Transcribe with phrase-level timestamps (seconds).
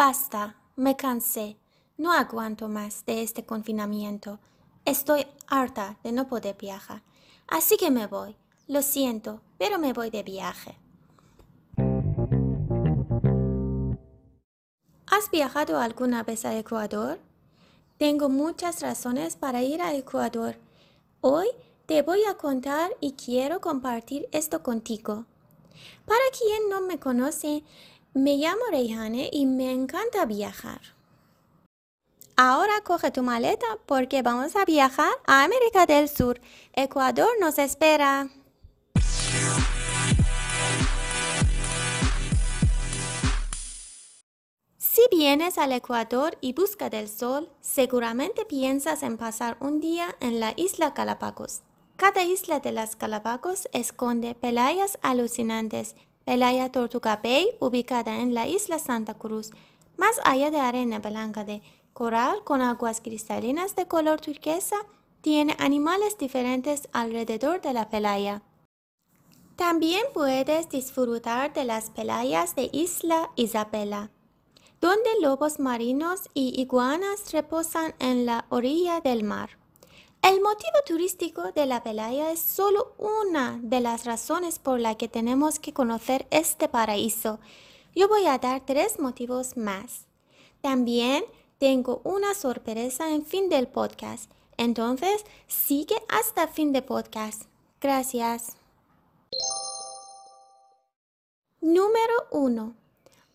[0.00, 1.58] Basta, me cansé.
[1.98, 4.38] No aguanto más de este confinamiento.
[4.86, 7.02] Estoy harta de no poder viajar.
[7.46, 8.34] Así que me voy.
[8.66, 10.78] Lo siento, pero me voy de viaje.
[15.04, 17.18] ¿Has viajado alguna vez a Ecuador?
[17.98, 20.56] Tengo muchas razones para ir a Ecuador.
[21.20, 21.48] Hoy
[21.84, 25.26] te voy a contar y quiero compartir esto contigo.
[26.06, 27.64] Para quien no me conoce,
[28.14, 30.80] me llamo Reyhane y me encanta viajar.
[32.36, 36.40] Ahora coge tu maleta porque vamos a viajar a América del Sur.
[36.72, 38.30] Ecuador nos espera.
[44.78, 50.40] Si vienes al Ecuador y buscas del sol, seguramente piensas en pasar un día en
[50.40, 51.62] la isla Galápagos.
[51.96, 55.94] Cada isla de las Galápagos esconde playas alucinantes.
[56.24, 59.50] Playa Tortuga Bay, ubicada en la isla Santa Cruz,
[59.96, 61.62] más allá de arena blanca de
[61.92, 64.76] coral con aguas cristalinas de color turquesa,
[65.20, 68.42] tiene animales diferentes alrededor de la playa.
[69.56, 74.10] También puedes disfrutar de las playas de Isla Isabela,
[74.80, 79.59] donde lobos marinos y iguanas reposan en la orilla del mar.
[80.22, 85.08] El motivo turístico de la playa es solo una de las razones por la que
[85.08, 87.40] tenemos que conocer este paraíso.
[87.94, 90.06] Yo voy a dar tres motivos más.
[90.60, 91.24] También
[91.58, 94.30] tengo una sorpresa en fin del podcast.
[94.58, 97.44] Entonces, sigue hasta fin del podcast.
[97.80, 98.58] Gracias.
[101.62, 102.74] Número 1.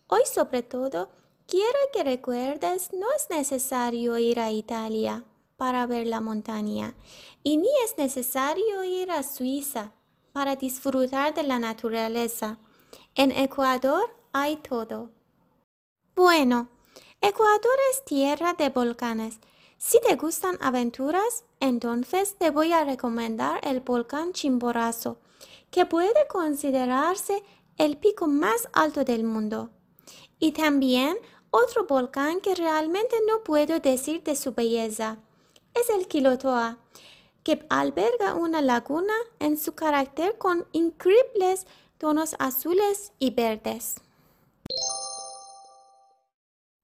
[0.06, 1.10] Hoy sobre todo,
[1.48, 5.24] quiero que recuerdes, no es necesario ir a Italia
[5.56, 6.94] para ver la montaña
[7.42, 9.92] y ni es necesario ir a Suiza
[10.32, 12.58] para disfrutar de la naturaleza.
[13.14, 15.10] En Ecuador hay todo.
[16.14, 16.68] Bueno,
[17.20, 19.38] Ecuador es tierra de volcanes.
[19.78, 25.18] Si te gustan aventuras, entonces te voy a recomendar el volcán Chimborazo,
[25.70, 27.42] que puede considerarse
[27.78, 29.70] el pico más alto del mundo.
[30.38, 31.16] Y también
[31.50, 35.18] otro volcán que realmente no puedo decir de su belleza.
[35.80, 36.78] Es el Quilotoa,
[37.44, 41.66] que alberga una laguna en su carácter con increíbles
[41.98, 43.96] tonos azules y verdes.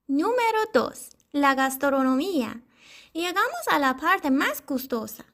[0.06, 1.08] Número 2.
[1.32, 2.60] La gastronomía.
[3.14, 5.24] Llegamos a la parte más gustosa.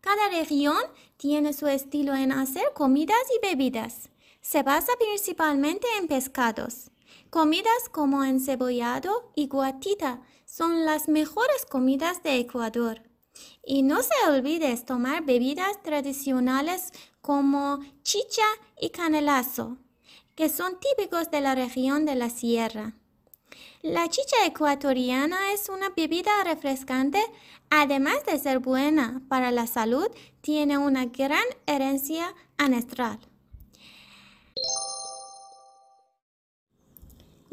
[0.00, 0.78] Cada región
[1.18, 4.08] tiene su estilo en hacer comidas y bebidas.
[4.40, 6.90] Se basa principalmente en pescados.
[7.34, 13.02] Comidas como encebollado y guatita son las mejores comidas de Ecuador.
[13.66, 18.44] Y no se olvides tomar bebidas tradicionales como chicha
[18.80, 19.78] y canelazo,
[20.36, 22.94] que son típicos de la región de la sierra.
[23.82, 27.20] La chicha ecuatoriana es una bebida refrescante,
[27.68, 30.06] además de ser buena para la salud,
[30.40, 33.18] tiene una gran herencia ancestral.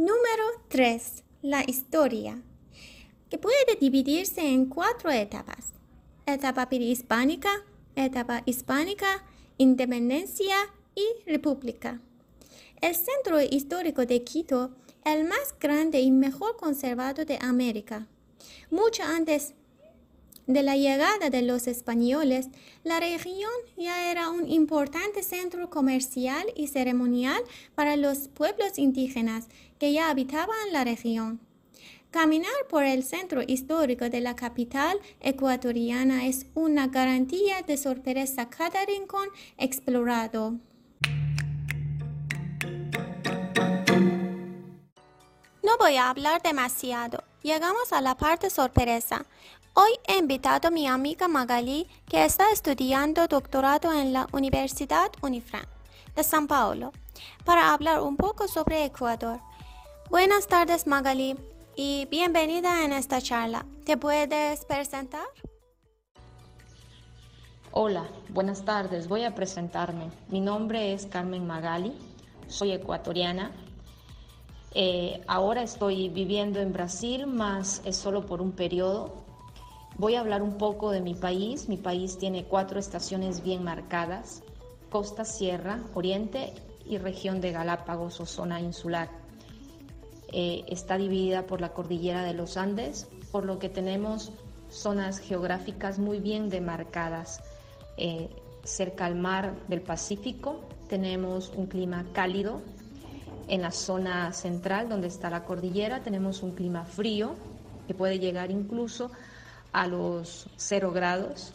[0.02, 1.24] Número 3.
[1.44, 2.42] La historia,
[3.30, 5.74] que puede dividirse en cuatro etapas.
[6.26, 7.52] Etapa prehispánica,
[7.96, 9.24] etapa hispánica,
[9.60, 10.56] independencia
[10.96, 12.02] y república.
[12.82, 14.72] El centro histórico de Quito
[15.06, 18.08] el más grande y mejor conservado de América.
[18.72, 19.54] Mucho antes
[20.48, 22.50] de la llegada de los españoles,
[22.84, 27.42] la región ya era un importante centro comercial y ceremonial
[27.76, 29.48] para los pueblos indígenas
[29.80, 31.40] que ya habitaban la región.
[32.12, 38.86] Caminar por el centro histórico de la capital ecuatoriana es una garantía de sorpresa cada
[38.86, 40.60] rincón explorado.
[45.64, 47.24] No voy a hablar demasiado.
[47.44, 49.26] Llegamos a la parte sorpresa.
[49.74, 55.66] Hoy he invitado a mi amiga Magali, que está estudiando doctorado en la Universidad Unifran
[56.16, 56.92] de San Paulo,
[57.46, 59.40] para hablar un poco sobre Ecuador.
[60.10, 61.38] Buenas tardes Magali
[61.76, 63.66] y bienvenida en esta charla.
[63.86, 65.26] ¿Te puedes presentar?
[67.72, 69.08] Hola, buenas tardes.
[69.08, 70.12] Voy a presentarme.
[70.28, 71.94] Mi nombre es Carmen Magali,
[72.48, 73.52] soy ecuatoriana
[74.74, 79.14] eh, ahora estoy viviendo en Brasil, más es solo por un periodo.
[80.02, 81.70] Voy a hablar un poco de mi país.
[81.70, 84.42] Mi país tiene cuatro estaciones bien marcadas,
[84.90, 86.54] costa, sierra, oriente
[86.88, 89.10] y región de Galápagos o zona insular.
[90.34, 94.32] Eh, está dividida por la cordillera de los Andes, por lo que tenemos
[94.72, 97.44] zonas geográficas muy bien demarcadas.
[97.98, 98.28] Eh,
[98.64, 102.64] cerca al mar del Pacífico tenemos un clima cálido
[103.48, 107.36] en la zona central, donde está la cordillera, tenemos un clima frío
[107.86, 109.12] que puede llegar incluso
[109.88, 111.54] los 0 grados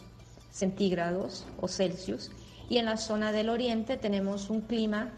[0.51, 2.31] centígrados o Celsius.
[2.69, 5.11] Y en la zona del oriente tenemos un clima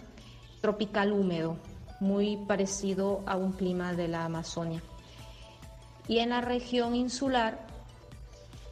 [0.62, 1.58] tropical húmedo,
[2.00, 4.84] muy parecido a un clima de la Amazonia.
[6.08, 7.66] Y en la región insular,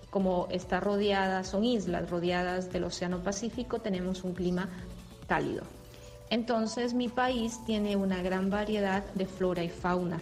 [0.09, 4.69] como está rodeada, son islas rodeadas del Océano Pacífico, tenemos un clima
[5.27, 5.63] cálido.
[6.29, 10.19] Entonces mi país tiene una gran variedad de flora y fauna,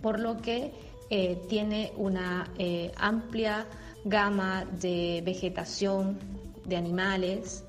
[0.00, 0.72] por lo que
[1.10, 3.66] eh, tiene una eh, amplia
[4.04, 6.18] gama de vegetación,
[6.64, 7.64] de animales.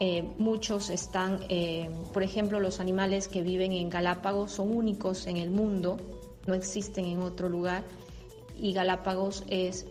[0.00, 1.40] Eh, muchos están,
[2.12, 5.96] por ejemplo, los animales que viven en Galápagos son únicos en el mundo,
[6.46, 7.82] no existen en otro lugar
[8.58, 9.86] y Galápagos es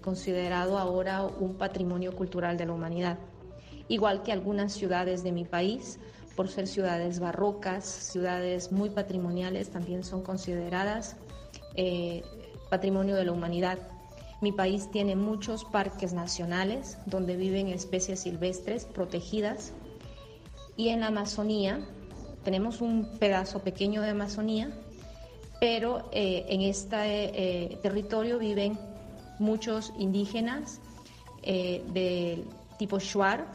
[0.00, 3.18] considerado ahora un patrimonio cultural de la humanidad
[3.88, 5.98] igual que algunas ciudades de mi país,
[6.36, 11.16] por ser ciudades barrocas, ciudades muy patrimoniales, también son consideradas
[11.74, 12.22] eh,
[12.70, 13.78] patrimonio de la humanidad.
[14.40, 19.72] Mi país tiene muchos parques nacionales donde viven especies silvestres protegidas
[20.76, 21.80] y en la Amazonía
[22.44, 24.70] tenemos un pedazo pequeño de Amazonía,
[25.60, 28.78] pero eh, en este eh, territorio viven
[29.38, 30.80] muchos indígenas
[31.42, 32.46] del
[32.78, 33.46] tipo Shuar,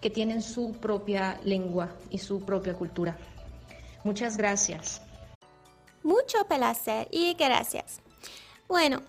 [0.00, 3.16] que tienen su propia lengua y su propia cultura.
[4.04, 5.02] Muchas gracias.
[6.02, 8.00] Mucho placer y gracias.
[8.68, 9.02] Bueno,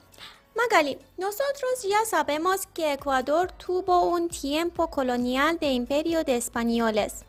[0.56, 7.26] Magali, nosotros ya sabemos que Ecuador tuvo un tiempo colonial de imperio de españoles.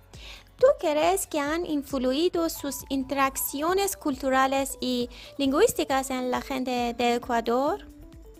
[0.59, 7.87] ¿Tú crees que han influido sus interacciones culturales y lingüísticas en la gente de Ecuador?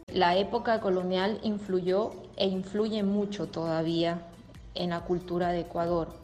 [0.09, 4.27] La época colonial influyó e influye mucho todavía
[4.75, 6.22] en la cultura de Ecuador.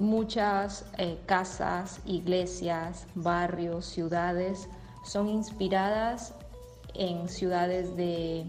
[0.00, 4.66] Muchas eh, casas, iglesias, barrios, ciudades
[5.04, 6.32] son inspiradas
[6.94, 8.46] en ciudades de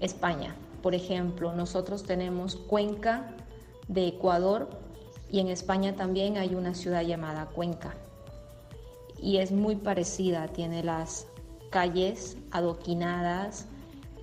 [0.00, 0.54] España.
[0.80, 3.34] Por ejemplo, nosotros tenemos Cuenca
[3.88, 4.70] de Ecuador
[5.28, 7.96] y en España también hay una ciudad llamada Cuenca.
[9.20, 11.26] Y es muy parecida, tiene las
[11.70, 13.66] calles adoquinadas,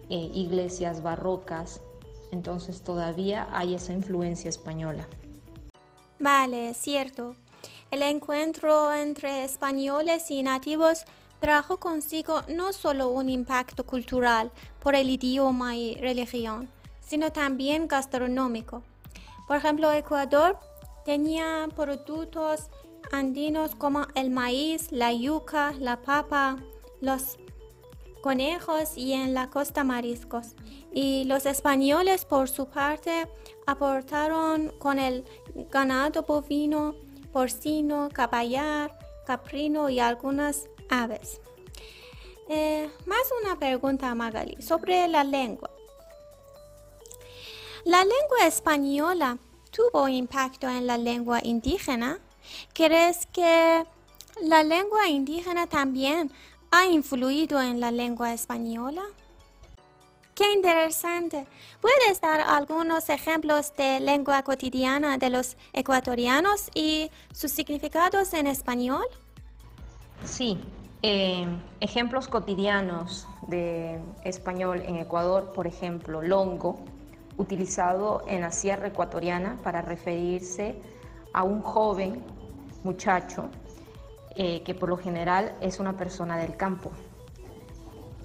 [0.10, 1.82] eh, iglesias barrocas,
[2.32, 5.06] entonces todavía hay esa influencia española.
[6.20, 7.36] Vale, cierto.
[7.92, 11.06] El encuentro entre españoles y nativos
[11.40, 16.70] trajo consigo no solo un impacto cultural por el idioma y religión,
[17.02, 18.82] sino también gastronómico.
[19.48, 20.58] Por ejemplo, Ecuador
[21.04, 22.70] tenía productos
[23.12, 26.58] andinos como el maíz, la yuca, la papa,
[27.02, 27.38] los
[28.26, 30.56] conejos y en la costa mariscos.
[30.92, 33.28] Y los españoles por su parte
[33.68, 35.24] aportaron con el
[35.70, 36.96] ganado bovino,
[37.32, 41.40] porcino, caballar, caprino y algunas aves.
[42.50, 45.70] Eh, más una pregunta, Magali, sobre la lengua.
[47.84, 49.38] ¿La lengua española
[49.70, 52.18] tuvo impacto en la lengua indígena?
[52.74, 53.86] ¿Crees que
[54.42, 56.32] la lengua indígena también
[56.76, 59.04] ha influido en la lengua española?
[60.34, 61.48] ¡Qué interesante!
[61.80, 69.06] ¿Puedes dar algunos ejemplos de lengua cotidiana de los ecuatorianos y sus significados en español?
[70.26, 70.60] Sí,
[71.02, 71.48] eh,
[71.80, 76.84] ejemplos cotidianos de español en Ecuador, por ejemplo, longo,
[77.38, 80.76] utilizado en la sierra ecuatoriana para referirse
[81.32, 82.22] a un joven
[82.84, 83.50] muchacho
[84.36, 86.92] eh, que por lo general es una persona del campo.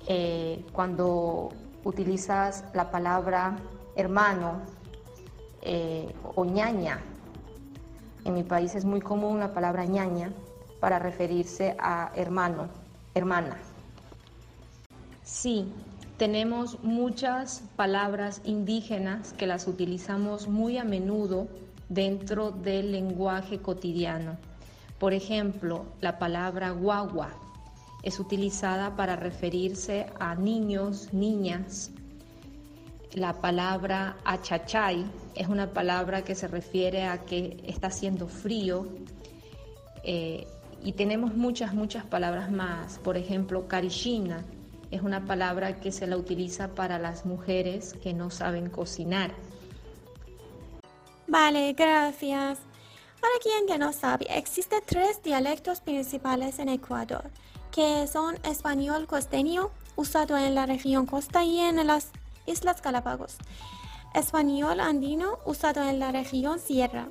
[0.08, 1.50] Eh, cuando
[1.84, 3.56] utilizas la palabra
[3.94, 4.60] hermano
[5.62, 7.00] eh, o ñaña,
[8.24, 10.32] en mi país es muy común la palabra ñaña
[10.80, 12.68] para referirse a hermano,
[13.14, 13.56] hermana.
[15.22, 15.72] Sí,
[16.16, 21.46] tenemos muchas palabras indígenas que las utilizamos muy a menudo
[21.88, 24.49] dentro del lenguaje cotidiano.
[25.00, 27.30] Por ejemplo, la palabra guagua
[28.02, 31.90] es utilizada para referirse a niños, niñas.
[33.14, 38.88] La palabra achachay es una palabra que se refiere a que está haciendo frío.
[40.04, 40.46] Eh,
[40.84, 42.98] y tenemos muchas, muchas palabras más.
[42.98, 44.44] Por ejemplo, karishina
[44.90, 49.32] es una palabra que se la utiliza para las mujeres que no saben cocinar.
[51.26, 52.69] Vale, gracias.
[53.20, 57.30] Para quien que no sabe, existen tres dialectos principales en Ecuador,
[57.70, 62.08] que son español costeño, usado en la región costa y en las
[62.46, 63.36] Islas Galápagos,
[64.14, 67.08] español andino, usado en la región sierra,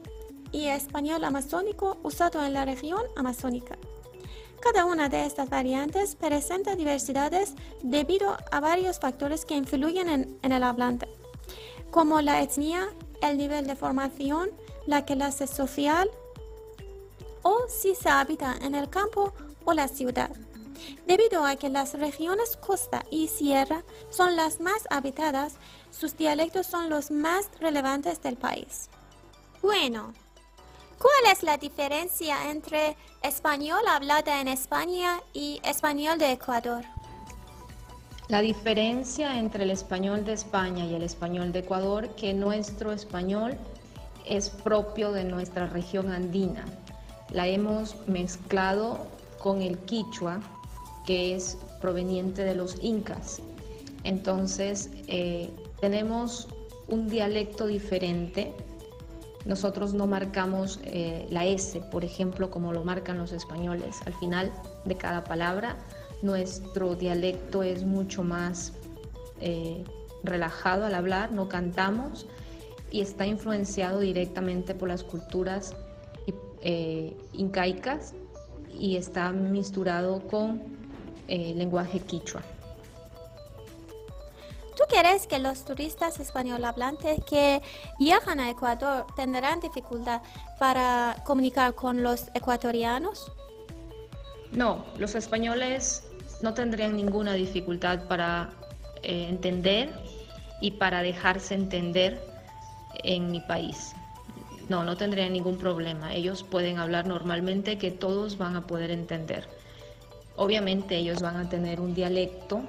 [0.51, 3.78] y español amazónico usado en la región amazónica.
[4.62, 10.10] Cada una de estas variantes presenta diversidades debido a varios factores que influyen
[10.42, 11.08] en, el hablante,
[11.92, 12.89] como la etnia,
[13.22, 14.50] el nivel de formación,
[14.89, 16.10] la clase social
[17.43, 20.31] o si se habita en el campo o la ciudad.
[21.05, 25.53] Debido a que las regiones costa y sierra son las más habitadas,
[25.91, 28.89] sus dialectos son los más relevantes del país.
[29.62, 30.13] Bueno,
[30.98, 36.84] ¿Cuál es la diferencia entre español hablado en España y español de Ecuador?
[38.27, 43.58] La diferencia entre el español de España y el español de Ecuador que nuestro español
[44.26, 46.66] es propio de nuestra región andina.
[47.32, 49.06] La hemos mezclado
[49.38, 50.40] con el quichua,
[51.06, 53.42] que es proveniente de los incas.
[54.04, 55.50] Entonces, eh,
[55.80, 56.48] tenemos
[56.88, 58.54] un dialecto diferente
[59.46, 63.98] nosotros no marcamos eh, la S, por ejemplo, como lo marcan los españoles.
[64.06, 64.52] Al final
[64.86, 65.78] de cada palabra,
[66.22, 68.74] nuestro dialecto es mucho más
[69.40, 69.84] eh,
[70.24, 72.26] relajado al hablar, no cantamos
[72.91, 75.75] y está influenciado directamente por las culturas
[76.62, 78.13] eh, incaicas
[78.77, 80.62] y está misturado con
[81.27, 82.41] el lenguaje quichua.
[84.75, 87.62] ¿Tú crees que los turistas español hablantes que
[88.00, 90.22] viajan a Ecuador tendrán dificultad
[90.58, 93.31] para comunicar con los ecuatorianos?
[94.51, 96.03] No, los españoles
[96.41, 98.51] no tendrían ninguna dificultad para
[99.03, 99.93] eh, entender
[100.62, 102.22] y para dejarse entender
[103.03, 103.93] en mi país.
[104.67, 106.13] No, no tendrían ningún problema.
[106.13, 109.50] Ellos pueden hablar normalmente que todos van a poder entender.
[110.36, 112.62] Obviamente ellos van a tener un dialecto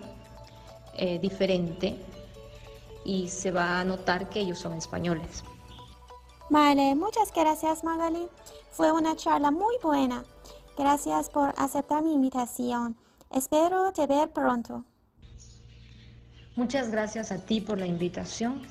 [0.95, 1.97] eh, diferente
[3.05, 5.45] y se va a notar que ellos son españoles.
[6.49, 8.27] Vale, muchas gracias Magali.
[8.71, 10.25] Fue una charla muy buena.
[10.77, 12.97] Gracias por aceptar mi invitación.
[13.31, 14.85] Espero te ver pronto.
[16.57, 18.63] Muchas gracias a ti por la invitación.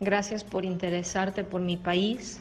[0.00, 2.40] Gracias por interesarte por mi país.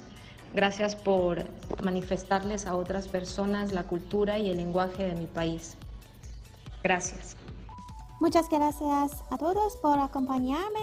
[0.53, 1.45] Gracias por
[1.83, 5.75] manifestarles a otras personas la cultura y el lenguaje de mi país.
[6.83, 7.35] Gracias.
[8.19, 10.79] Muchas gracias a todos por acompañarme.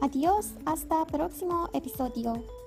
[0.00, 2.59] Adiós, hasta próximo episodio.